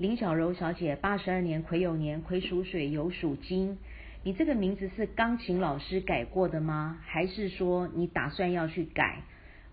[0.00, 3.76] 林小柔小姐，八十二年癸酉年，癸属水，酉属金。
[4.24, 6.98] 你这个名字是钢琴老师改过的吗？
[7.04, 9.20] 还是说你打算要去改？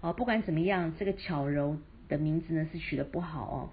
[0.02, 1.78] 哦，不管怎么样，这个巧柔
[2.10, 3.70] 的名字呢是取得不好哦。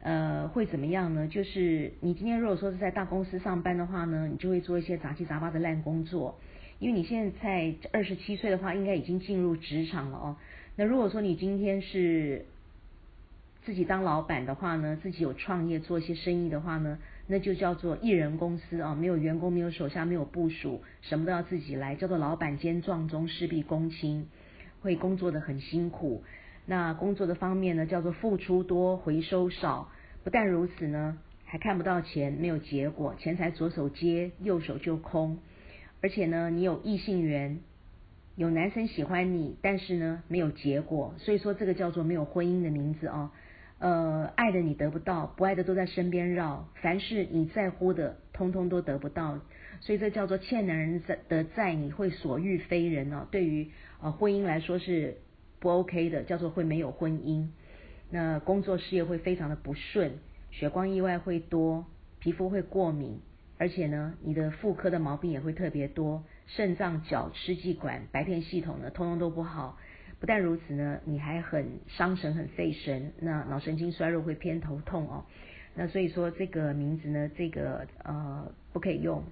[0.00, 1.26] 呃，会怎么样呢？
[1.26, 6.38] 就是你今天如果说是在大公司上班的话呢，你就会做一些杂七杂八的烂工作。
[6.78, 10.36] 因为你现在二十七岁的话，应该已经进入职场了哦。
[10.76, 12.46] 那如果说你今天是
[13.66, 24.28] 自己当老板的话呢，自己有创业做一些生意的话呢，那就叫做艺人公司啊，没有员工，没有手下，没有部署，什么都要自己来，叫做老板兼壮中，事必躬亲，
[24.82, 26.22] 会工作的很辛苦。
[26.64, 29.88] 那工作的方面呢，叫做付出多，回收少。
[30.22, 35.38] 不但如此呢，还看不到钱，没有结果，钱财左手接，右手就空。
[36.02, 37.58] 而且呢，你有异性缘，
[38.36, 43.30] 有男生喜欢你，但是呢，没有结果，所以说这个叫做没有婚姻的名字哦。
[43.78, 49.38] 呃，爱的你得不到，不爱的都在身边绕，凡是你在乎的，通通都得不到，
[49.80, 53.26] 所以这叫做欠男人的债，你会所欲非人哦。
[53.30, 55.18] 对于呃婚姻来说是
[55.60, 57.48] 不 OK 的，叫做会没有婚姻。
[58.10, 61.84] 那工作事业会非常的不顺，血光意外会多，
[62.18, 63.20] 皮肤会过敏。
[63.58, 69.78] 而且呢，你的妇科的毛病也会特别多，肾脏、脚、支气管、白片系统呢，通通都不好。
[70.18, 75.24] 不但如此呢，你还很伤神、很费神，那脑神经衰弱会偏头痛哦。
[75.74, 79.22] 那所以说这个名字呢，这个呃不可以用。